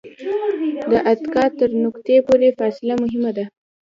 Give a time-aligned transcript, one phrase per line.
[0.91, 3.45] د اتکا تر نقطې پورې فاصله مهمه ده.